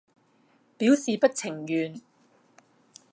[0.79, 2.01] 表示不情願